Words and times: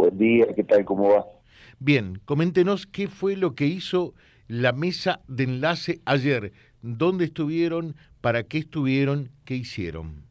Buen 0.00 0.16
día, 0.16 0.46
¿qué 0.56 0.64
tal? 0.64 0.82
¿Cómo 0.86 1.10
va? 1.10 1.26
Bien, 1.78 2.22
coméntenos 2.24 2.86
qué 2.86 3.06
fue 3.06 3.36
lo 3.36 3.54
que 3.54 3.66
hizo 3.66 4.14
la 4.48 4.72
mesa 4.72 5.20
de 5.28 5.44
enlace 5.44 6.00
ayer. 6.06 6.54
¿Dónde 6.80 7.26
estuvieron? 7.26 7.96
¿Para 8.22 8.44
qué 8.44 8.56
estuvieron? 8.56 9.28
¿Qué 9.44 9.56
hicieron? 9.56 10.22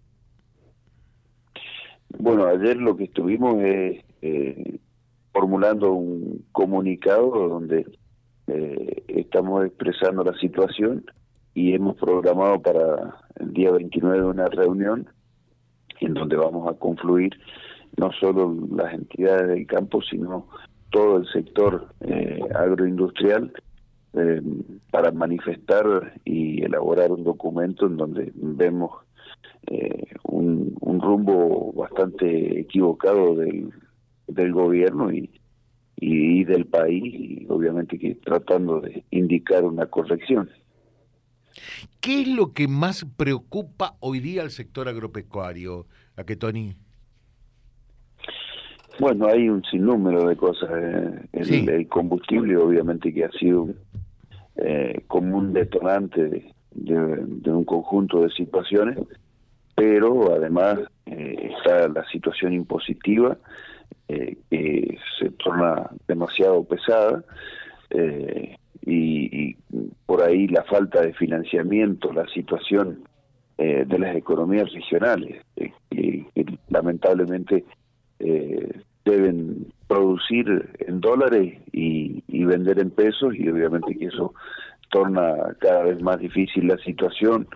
Bueno, 2.17 2.47
ayer 2.47 2.77
lo 2.77 2.97
que 2.97 3.03
estuvimos 3.03 3.61
es 3.61 4.03
eh, 4.23 4.79
formulando 5.31 5.91
un 5.91 6.45
comunicado 6.51 7.29
donde 7.47 7.85
eh, 8.47 9.03
estamos 9.07 9.67
expresando 9.67 10.23
la 10.23 10.35
situación 10.39 11.05
y 11.53 11.75
hemos 11.75 11.95
programado 11.95 12.59
para 12.59 13.19
el 13.39 13.53
día 13.53 13.69
29 13.69 14.25
una 14.25 14.47
reunión 14.47 15.07
en 15.99 16.15
donde 16.15 16.37
vamos 16.37 16.67
a 16.67 16.73
confluir 16.73 17.37
no 17.97 18.11
solo 18.13 18.55
las 18.75 18.93
entidades 18.93 19.47
del 19.47 19.67
campo, 19.67 20.01
sino 20.01 20.47
todo 20.89 21.17
el 21.17 21.27
sector 21.27 21.87
eh, 22.01 22.39
agroindustrial 22.55 23.51
eh, 24.13 24.41
para 24.89 25.11
manifestar 25.11 26.13
y 26.25 26.63
elaborar 26.63 27.11
un 27.11 27.23
documento 27.23 27.85
en 27.85 27.97
donde 27.97 28.31
vemos 28.35 28.91
eh, 29.67 30.05
un, 30.23 30.77
rumbo 31.01 31.71
bastante 31.73 32.59
equivocado 32.59 33.35
del, 33.35 33.71
del 34.27 34.51
gobierno 34.51 35.13
y, 35.13 35.29
y, 35.95 36.43
del 36.43 36.65
país 36.65 37.03
y 37.05 37.45
obviamente 37.47 37.97
que 37.97 38.15
tratando 38.15 38.81
de 38.81 39.05
indicar 39.11 39.63
una 39.63 39.85
corrección. 39.85 40.49
¿Qué 42.01 42.21
es 42.21 42.27
lo 42.27 42.51
que 42.51 42.67
más 42.67 43.05
preocupa 43.15 43.95
hoy 44.01 44.19
día 44.19 44.41
al 44.41 44.51
sector 44.51 44.89
agropecuario, 44.89 45.87
a 46.17 46.25
que 46.25 46.35
Tony? 46.35 46.75
Bueno, 48.99 49.27
hay 49.27 49.47
un 49.47 49.63
sinnúmero 49.63 50.27
de 50.27 50.35
cosas. 50.35 50.69
Eh, 50.71 51.27
el, 51.31 51.87
combustible, 51.87 52.57
obviamente, 52.57 53.13
que 53.13 53.23
ha 53.23 53.31
sido 53.31 53.69
eh, 54.57 55.03
como 55.07 55.37
un 55.37 55.53
detonante 55.53 56.53
de, 56.71 57.49
un 57.49 57.63
conjunto 57.63 58.21
de 58.23 58.29
situaciones, 58.31 58.97
pero 59.73 60.33
además 60.35 60.79
eh, 61.05 61.53
está 61.55 61.87
la 61.87 62.05
situación 62.09 62.53
impositiva 62.53 63.37
que 64.07 64.97
se 65.19 65.29
torna 65.29 65.87
demasiado 66.07 66.63
pesada 66.63 67.23
y, 68.83 69.55
por 70.07 70.23
ahí 70.23 70.47
la 70.47 70.63
falta 70.63 71.01
de 71.01 71.13
financiamiento, 71.13 72.11
la 72.11 72.27
situación 72.29 73.03
de 73.55 73.99
las 73.99 74.15
economías 74.15 74.73
regionales, 74.73 75.45
que, 75.55 76.25
lamentablemente 76.69 77.65
eh, 78.19 78.58
deben 79.09 79.67
producir 79.87 80.69
en 80.79 81.01
dólares 81.01 81.57
y, 81.71 82.23
vender 82.45 82.79
en 82.79 82.89
pesos 82.89 83.35
y 83.35 83.47
obviamente 83.47 83.95
que 83.95 84.05
eso 84.05 84.33
torna 84.89 85.35
cada 85.59 85.83
vez 85.83 86.01
más 86.01 86.19
difícil 86.19 86.67
la 86.67 86.77
situación. 86.77 87.47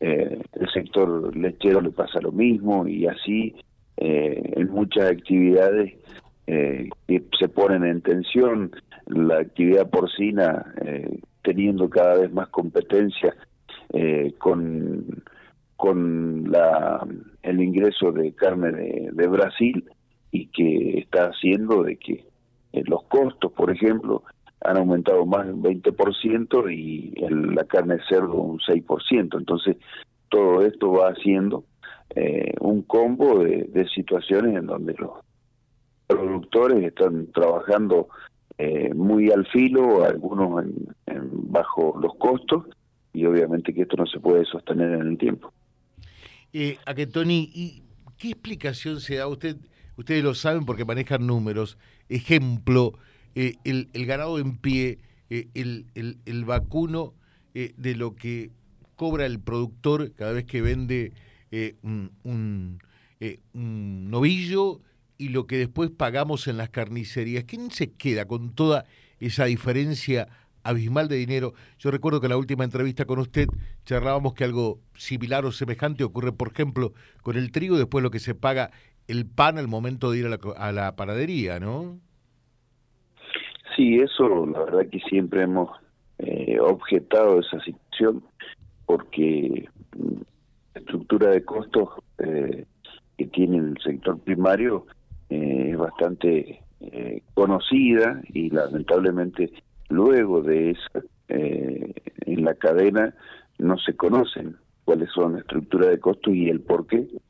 Eh, 0.00 0.40
el 0.52 0.70
sector 0.70 1.36
lechero 1.36 1.82
le 1.82 1.90
pasa 1.90 2.20
lo 2.20 2.32
mismo 2.32 2.86
y 2.86 3.06
así 3.06 3.54
eh, 3.98 4.52
en 4.56 4.70
muchas 4.70 5.10
actividades 5.10 5.94
eh, 6.46 6.88
que 7.06 7.24
se 7.38 7.48
ponen 7.48 7.84
en 7.84 8.00
tensión, 8.00 8.70
la 9.06 9.40
actividad 9.40 9.90
porcina 9.90 10.72
teniendo 11.42 11.90
cada 11.90 12.14
vez 12.20 12.32
más 12.32 12.48
competencia 12.48 13.34
con 14.38 15.22
con 15.76 16.50
la, 16.50 17.06
el 17.44 17.62
ingreso 17.62 18.10
de 18.10 18.32
carne 18.32 19.10
de 19.12 19.26
Brasil 19.28 19.84
que 20.52 20.98
está 20.98 21.26
haciendo 21.26 21.82
de 21.82 21.96
que 21.96 22.24
eh, 22.72 22.82
los 22.86 23.04
costos, 23.04 23.52
por 23.52 23.70
ejemplo, 23.70 24.22
han 24.60 24.76
aumentado 24.76 25.24
más 25.24 25.46
de 25.46 25.52
un 25.52 25.62
20% 25.62 26.72
y 26.72 27.14
la 27.30 27.64
carne 27.64 27.96
de 27.96 28.02
cerdo 28.08 28.34
un 28.34 28.58
6%. 28.58 29.38
Entonces, 29.38 29.76
todo 30.28 30.62
esto 30.62 30.92
va 30.92 31.08
haciendo 31.08 31.64
eh, 32.14 32.52
un 32.60 32.82
combo 32.82 33.44
de, 33.44 33.88
situaciones 33.94 34.56
en 34.56 34.66
donde 34.66 34.94
los 34.98 35.10
productores 36.06 36.84
están 36.84 37.30
trabajando 37.32 38.08
eh, 38.58 38.92
muy 38.94 39.30
al 39.30 39.46
filo, 39.46 40.04
algunos 40.04 40.64
en, 41.06 41.30
bajo 41.50 41.96
los 42.00 42.14
costos, 42.16 42.66
y 43.12 43.24
obviamente 43.24 43.72
que 43.72 43.82
esto 43.82 43.96
no 43.96 44.06
se 44.06 44.18
puede 44.18 44.44
sostener 44.44 44.92
en 44.92 45.06
el 45.06 45.18
tiempo. 45.18 45.52
a 46.84 46.94
que 46.94 47.06
Tony, 47.06 47.50
¿y 47.54 47.82
qué 48.18 48.28
explicación 48.30 49.00
se 49.00 49.16
da 49.16 49.28
usted? 49.28 49.56
Ustedes 49.98 50.22
lo 50.22 50.34
saben 50.34 50.64
porque 50.64 50.84
manejan 50.84 51.26
números. 51.26 51.76
Ejemplo, 52.08 52.94
eh, 53.34 53.56
el, 53.64 53.88
ganado 54.06 54.38
en 54.38 54.56
pie, 54.56 55.00
eh, 55.28 55.48
el, 55.54 56.44
vacuno 56.44 57.14
eh, 57.54 57.74
de 57.76 57.94
lo 57.94 58.14
que 58.14 58.50
cobra 58.96 59.26
el 59.26 59.40
productor 59.40 60.12
cada 60.14 60.32
vez 60.32 60.44
que 60.44 60.62
vende 60.62 61.12
un, 61.82 62.12
un, 62.22 62.78
novillo 64.10 64.80
y 65.18 65.30
lo 65.30 65.46
que 65.46 65.58
después 65.58 65.90
pagamos 65.90 66.46
en 66.46 66.56
las 66.56 66.70
carnicerías. 66.70 67.44
¿Quién 67.44 67.70
se 67.70 67.90
queda 67.92 68.26
con 68.26 68.54
toda 68.54 68.84
esa 69.18 69.46
diferencia 69.46 70.28
abismal 70.62 71.08
de 71.08 71.16
dinero? 71.16 71.54
Yo 71.78 71.90
recuerdo 71.90 72.20
que 72.20 72.26
en 72.26 72.30
la 72.30 72.36
última 72.36 72.64
entrevista 72.64 73.04
con 73.04 73.18
usted 73.18 73.48
charlábamos 73.84 74.34
que 74.34 74.44
algo 74.44 74.80
similar 74.96 75.44
o 75.44 75.52
semejante 75.52 76.04
ocurre, 76.04 76.32
por 76.32 76.52
ejemplo, 76.52 76.92
con 77.22 77.36
el 77.36 77.50
trigo, 77.50 77.76
después 77.76 78.02
lo 78.02 78.10
que 78.10 78.20
se 78.20 78.34
paga 78.34 78.70
el 79.08 79.26
pan 79.26 79.58
al 79.58 79.68
momento 79.68 80.10
de 80.10 80.18
ir 80.18 80.26
a 80.26 80.28
la, 80.28 80.38
a 80.56 80.72
la 80.72 81.58
¿no? 81.60 81.98
Sí, 83.74 83.96
eso 83.96 84.46
la 84.46 84.60
verdad 84.64 84.86
que 84.90 85.00
siempre 85.00 85.42
hemos 85.42 85.70
eh, 86.18 86.58
objetado 86.60 87.40
esa 87.40 87.58
situación 87.60 88.22
porque 88.86 89.68
mm, 89.96 90.20
la 90.74 90.80
estructura 90.80 91.30
de 91.30 91.44
costos 91.44 91.88
eh, 92.18 92.66
que 93.16 93.26
tiene 93.26 93.58
el 93.58 93.78
sector 93.82 94.18
primario 94.20 94.86
eh, 95.30 95.70
es 95.70 95.76
bastante 95.76 96.62
conocida 97.34 98.22
y 98.32 98.50
lamentablemente 98.50 99.50
luego 99.88 100.42
de 100.42 100.70
eso 100.70 101.02
en 101.28 102.44
la 102.44 102.54
cadena 102.54 103.12
no 103.58 103.76
se 103.78 103.96
conocen 103.96 104.56
cuáles 104.84 105.10
son 105.10 105.32
la 105.32 105.40
estructura 105.40 105.88
de 105.88 105.98
costos 105.98 106.34
y 106.34 106.48
el 106.48 106.60
por 106.60 106.86
qué 106.86 106.98
eh, 106.98 107.20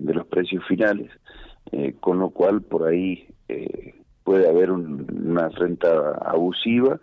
de 0.00 0.14
los 0.14 0.26
precios 0.26 0.64
finales, 0.66 1.10
eh, 1.72 1.94
con 2.00 2.18
lo 2.18 2.30
cual 2.30 2.62
por 2.62 2.86
ahí 2.86 3.28
eh, 3.48 3.94
puede 4.24 4.48
haber 4.48 4.70
una 4.70 5.48
renta 5.48 6.12
abusiva 6.24 6.98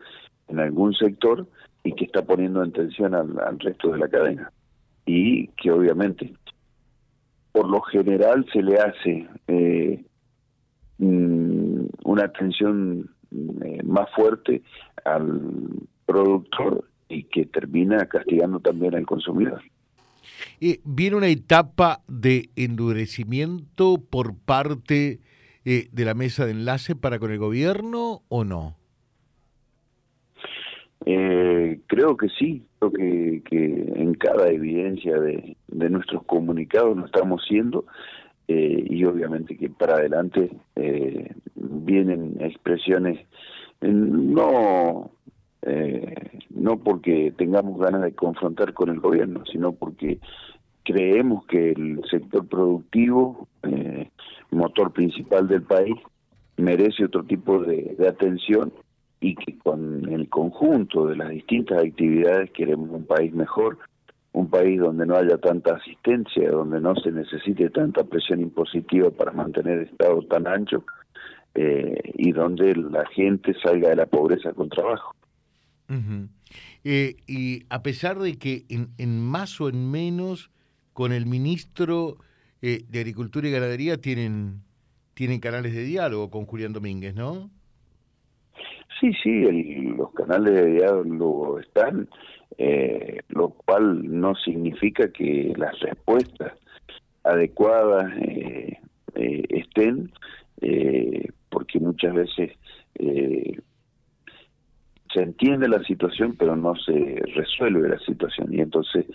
en 0.47 0.59
algún 0.59 0.93
sector 0.93 1.47
y 1.83 1.93
que 1.93 2.05
está 2.05 2.23
poniendo 2.23 2.63
en 2.63 2.71
tensión 2.71 3.15
al, 3.15 3.59
resto 3.59 3.91
de 3.91 3.97
la 3.99 4.07
cadena. 4.07 4.51
Y 5.05 5.47
que 5.49 5.71
obviamente, 5.71 6.33
por 7.51 7.69
lo 7.69 7.81
general, 7.81 8.45
se 8.51 8.61
le 8.61 8.77
hace 8.77 9.27
mm, 10.97 11.85
una 12.03 12.23
atención 12.25 13.09
más 13.83 14.09
fuerte 14.15 14.61
al 15.05 15.41
productor 16.05 16.85
y 17.09 17.23
que 17.23 17.45
termina 17.45 18.05
castigando 18.05 18.59
también 18.59 18.95
al 18.95 19.05
consumidor. 19.05 19.61
Eh, 20.59 20.79
¿Viene 20.83 21.15
una 21.15 21.27
etapa 21.27 22.01
de 22.07 22.49
endurecimiento 22.55 24.01
por 24.09 24.35
parte 24.35 25.19
eh, 25.65 25.87
de 25.91 26.05
la 26.05 26.15
mesa 26.15 26.45
de 26.45 26.51
enlace 26.51 26.95
para 26.95 27.19
con 27.19 27.31
el 27.31 27.37
gobierno 27.37 28.23
o 28.27 28.43
no? 28.43 28.75
Eh, 31.05 31.79
creo 31.85 32.17
que 32.17 32.27
sí, 32.29 32.65
creo 32.79 32.91
que, 32.91 33.43
en 33.51 34.15
cada 34.15 34.49
evidencia 34.49 35.19
de, 35.19 35.55
nuestros 35.67 36.23
comunicados 36.23 36.97
lo 36.97 37.05
estamos 37.05 37.41
haciendo 37.43 37.85
y 38.49 39.03
obviamente 39.03 39.57
que 39.57 39.69
para 39.69 39.95
adelante 39.95 40.49
vienen 41.55 42.37
expresiones 42.39 43.19
no 43.81 45.11
eh, 45.69 46.39
no 46.49 46.77
porque 46.77 47.33
tengamos 47.37 47.77
ganas 47.77 48.01
de 48.01 48.13
confrontar 48.13 48.73
con 48.73 48.89
el 48.89 49.01
gobierno, 49.01 49.43
sino 49.51 49.73
porque 49.73 50.19
creemos 50.83 51.45
que 51.45 51.71
el 51.71 52.01
sector 52.09 52.47
productivo, 52.47 53.49
eh, 53.63 54.09
motor 54.49 54.93
principal 54.93 55.49
del 55.49 55.63
país, 55.63 55.95
merece 56.55 57.03
otro 57.03 57.23
tipo 57.25 57.59
de, 57.59 57.97
atención 58.07 58.71
y 59.19 59.35
que 59.35 59.57
con 59.57 60.07
el 60.09 60.29
conjunto 60.29 61.07
de 61.07 61.17
las 61.17 61.31
distintas 61.31 61.83
actividades 61.83 62.49
queremos 62.51 62.89
un 62.89 63.05
país 63.05 63.33
mejor, 63.33 63.77
un 64.31 64.49
país 64.49 64.79
donde 64.79 65.05
no 65.05 65.17
haya 65.17 65.37
tanta 65.37 65.75
asistencia, 65.75 66.49
donde 66.49 66.79
no 66.79 66.95
se 66.95 67.11
necesite 67.11 67.69
tanta 67.71 68.05
presión 68.05 68.39
impositiva 68.39 69.09
para 69.09 69.33
mantener 69.33 69.79
Estado 69.79 70.21
tan 70.23 70.47
ancho 70.47 70.85
eh, 71.55 71.99
y 72.13 72.31
donde 72.31 72.73
la 72.73 73.05
gente 73.07 73.53
salga 73.61 73.89
de 73.89 73.97
la 73.97 74.05
pobreza 74.05 74.53
con 74.53 74.69
trabajo. 74.69 75.16
Eh, 76.83 77.15
y 77.27 77.63
a 77.69 77.81
pesar 77.81 78.19
de 78.19 78.37
que 78.37 78.65
en, 78.69 79.21
más 79.21 79.59
o 79.61 79.69
en 79.69 79.89
menos 79.89 80.51
con 80.93 81.13
el 81.13 81.25
ministro 81.25 82.17
eh, 82.61 82.83
de 82.89 82.99
Agricultura 82.99 83.47
y 83.47 83.51
Ganadería 83.51 83.97
tienen, 83.97 84.61
tienen 85.13 85.39
canales 85.39 85.73
de 85.73 85.83
diálogo 85.83 86.29
con 86.29 86.45
Julián 86.45 86.73
Domínguez, 86.73 87.15
¿no? 87.15 87.49
Sí, 88.99 89.11
sí, 89.21 89.43
los 89.95 90.11
canales 90.13 90.55
de 90.55 90.65
diálogo 90.71 91.59
están, 91.59 92.09
eh, 92.57 93.19
lo 93.29 93.49
cual 93.49 94.01
no 94.19 94.33
significa 94.35 95.11
que 95.11 95.53
las 95.55 95.79
respuestas 95.81 96.53
adecuadas 97.23 98.11
eh, 98.21 98.79
eh, 99.13 99.43
estén, 99.49 100.11
porque 101.49 101.79
muchas 101.79 102.13
veces 102.15 102.51
se 105.17 105.23
entiende 105.23 105.67
la 105.67 105.83
situación, 105.83 106.35
pero 106.37 106.55
no 106.55 106.75
se 106.75 107.21
resuelve 107.35 107.89
la 107.89 107.99
situación. 107.99 108.53
Y 108.53 108.61
entonces 108.61 109.05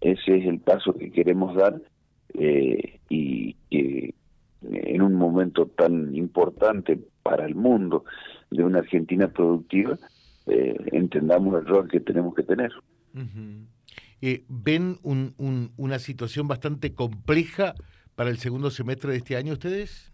ese 0.00 0.36
es 0.36 0.46
el 0.46 0.60
paso 0.60 0.92
que 0.92 1.10
queremos 1.10 1.56
dar 1.56 1.80
y 2.34 3.54
que 3.70 4.14
en 4.62 5.02
un 5.02 5.14
momento 5.14 5.66
tan 5.66 6.14
importante 6.14 6.98
para 7.22 7.46
el 7.46 7.54
mundo 7.54 8.04
de 8.50 8.64
una 8.64 8.80
Argentina 8.80 9.28
productiva, 9.28 9.98
eh, 10.46 10.76
entendamos 10.92 11.58
el 11.58 11.66
rol 11.66 11.88
que 11.88 12.00
tenemos 12.00 12.34
que 12.34 12.42
tener. 12.42 12.72
Eh, 14.20 14.44
¿Ven 14.48 14.98
una 15.76 15.98
situación 15.98 16.48
bastante 16.48 16.92
compleja 16.92 17.74
para 18.14 18.30
el 18.30 18.38
segundo 18.38 18.70
semestre 18.70 19.12
de 19.12 19.18
este 19.18 19.36
año 19.36 19.52
ustedes? 19.52 20.12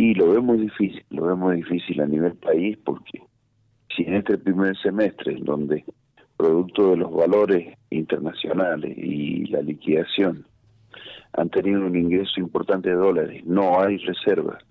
Y 0.00 0.14
lo 0.14 0.30
vemos 0.30 0.60
difícil, 0.60 1.04
lo 1.10 1.26
vemos 1.26 1.56
difícil 1.56 2.00
a 2.00 2.06
nivel 2.06 2.36
país 2.36 2.78
porque 2.84 3.20
si 3.96 4.04
en 4.04 4.14
este 4.14 4.38
primer 4.38 4.78
semestre, 4.78 5.32
en 5.32 5.44
donde 5.44 5.84
producto 6.36 6.90
de 6.90 6.98
los 6.98 7.12
valores 7.12 7.76
internacionales 7.90 8.96
y 8.96 9.46
la 9.46 9.60
liquidación 9.60 10.46
han 11.32 11.50
tenido 11.50 11.84
un 11.84 11.96
ingreso 11.96 12.38
importante 12.38 12.90
de 12.90 12.94
dólares, 12.94 13.44
no 13.44 13.80
hay 13.80 13.96
reservas, 13.98 14.62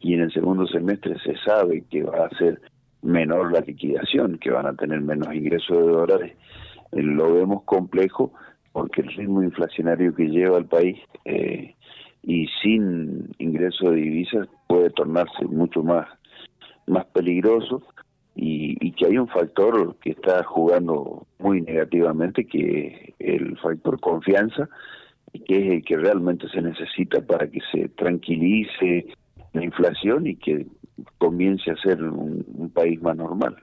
y 0.00 0.14
en 0.14 0.22
el 0.22 0.32
segundo 0.32 0.66
semestre 0.66 1.18
se 1.18 1.36
sabe 1.44 1.84
que 1.90 2.02
va 2.02 2.24
a 2.24 2.38
ser 2.38 2.62
menor 3.02 3.52
la 3.52 3.60
liquidación, 3.60 4.38
que 4.38 4.50
van 4.50 4.64
a 4.64 4.74
tener 4.76 5.02
menos 5.02 5.34
ingresos 5.34 5.76
de 5.76 5.92
dólares, 5.92 6.36
eh, 6.92 7.02
lo 7.02 7.34
vemos 7.34 7.64
complejo 7.64 8.32
porque 8.72 9.02
el 9.02 9.08
ritmo 9.08 9.42
inflacionario 9.42 10.14
que 10.14 10.30
lleva 10.30 10.56
el 10.56 10.64
país 10.64 10.98
eh, 11.26 11.75
y 12.26 12.48
sin 12.60 13.30
ingreso 13.38 13.90
de 13.90 13.96
divisas 13.96 14.48
puede 14.66 14.90
tornarse 14.90 15.46
mucho 15.46 15.82
más, 15.82 16.06
más 16.86 17.06
peligroso 17.06 17.82
y, 18.34 18.76
y, 18.86 18.92
que 18.92 19.06
hay 19.06 19.16
un 19.16 19.28
factor 19.28 19.96
que 20.02 20.10
está 20.10 20.42
jugando 20.42 21.26
muy 21.38 21.62
negativamente 21.62 22.44
que 22.44 23.14
es 23.18 23.38
el 23.38 23.56
factor 23.58 23.98
confianza 24.00 24.68
y 25.32 25.38
que 25.40 25.56
es 25.56 25.72
el 25.74 25.84
que 25.84 25.96
realmente 25.96 26.48
se 26.48 26.60
necesita 26.60 27.20
para 27.22 27.48
que 27.48 27.60
se 27.72 27.88
tranquilice 27.90 29.06
la 29.52 29.64
inflación 29.64 30.26
y 30.26 30.36
que 30.36 30.66
comience 31.18 31.70
a 31.70 31.76
ser 31.76 32.02
un, 32.02 32.70
país 32.74 33.00
más 33.00 33.16
normal. 33.16 33.56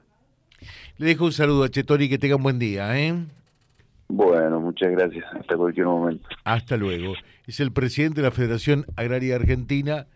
Le 0.98 1.06
dejo 1.06 1.25
un 1.25 1.31
saludo 1.31 1.66
a 1.66 1.69
Chetori, 1.69 2.09
que 2.09 2.18
tenga 2.18 2.38
un 2.38 2.44
buen 2.44 2.57
día. 2.57 2.98
¿eh? 2.98 3.13
Bueno, 4.07 4.59
muchas 4.59 4.92
gracias. 4.92 5.25
Hasta 5.33 5.56
cualquier 5.56 5.86
momento. 5.86 6.27
Hasta 6.45 6.77
luego. 6.77 7.13
Es 7.45 7.60
el 7.60 7.74
presidente 7.74 8.22
de 8.22 8.28
la 8.28 8.31
Federación 8.31 8.86
Agraria 8.95 9.36
Argentina, 9.36 10.07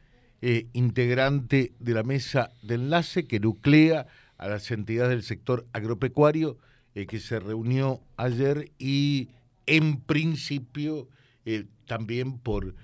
eh, 0.41 0.67
integrante 0.71 1.73
de 1.77 1.93
la 1.93 2.03
mesa 2.03 2.53
de 2.61 2.75
enlace 2.75 3.27
que 3.27 3.41
nuclea 3.41 4.07
a 4.37 4.47
las 4.47 4.71
entidades 4.71 5.09
del 5.09 5.23
sector 5.23 5.67
agropecuario, 5.73 6.57
eh, 6.95 7.05
que 7.05 7.19
se 7.19 7.41
reunió 7.41 7.99
ayer 8.15 8.71
y 8.79 9.27
en 9.65 9.99
principio 9.99 11.09
eh, 11.45 11.65
también 11.85 12.37
por 12.39 12.75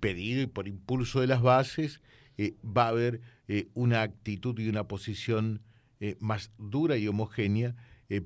pedido 0.00 0.42
y 0.42 0.46
por 0.46 0.68
impulso 0.68 1.20
de 1.20 1.26
las 1.26 1.40
bases 1.40 2.02
va 2.62 2.84
a 2.84 2.88
haber 2.88 3.22
una 3.72 4.02
actitud 4.02 4.58
y 4.58 4.68
una 4.68 4.86
posición 4.86 5.62
más 6.20 6.50
dura 6.58 6.98
y 6.98 7.08
homogénea 7.08 7.74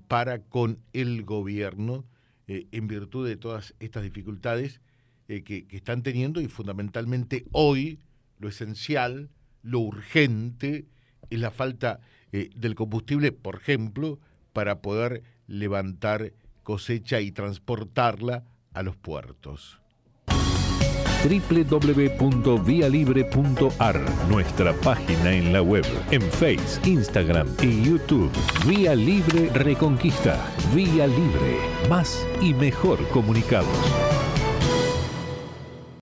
para 0.09 0.41
con 0.41 0.81
el 0.93 1.23
gobierno 1.23 2.05
en 2.49 2.89
virtud 2.89 3.29
de 3.29 3.37
todas 3.37 3.75
estas 3.79 4.03
dificultades 4.03 4.81
que, 5.27 5.43
que, 5.43 5.77
están 5.77 6.03
teniendo 6.03 6.41
y 6.41 6.49
fundamentalmente 6.49 7.47
hoy 7.53 7.99
lo 8.39 8.49
esencial, 8.49 9.31
lo 9.63 9.81
urgente, 9.81 10.87
es 11.31 11.41
la 11.41 11.51
falta 11.51 12.01
del 12.31 12.75
combustible, 12.75 13.33
por 13.33 13.57
ejemplo, 13.57 14.21
para 14.53 14.83
poder 14.83 15.23
levantar 15.47 16.35
cosecha 16.63 17.21
y 17.21 17.33
transportarla 17.33 18.45
a 18.75 18.83
los 18.83 18.97
puertos 18.97 19.81
www.vialibre.ar, 21.27 24.01
nuestra 24.29 24.73
página 24.75 25.33
en 25.33 25.53
la 25.53 25.63
web, 25.63 25.85
en 26.11 26.23
Face, 26.23 26.81
Instagram 26.89 27.49
y 27.63 27.83
YouTube. 27.83 28.31
Vía 28.67 28.95
Libre 28.95 29.51
Reconquista. 29.53 30.39
Vía 30.75 31.07
Libre. 31.07 31.59
Más 31.89 32.27
y 32.41 32.55
mejor 32.55 33.07
comunicados. 33.09 34.16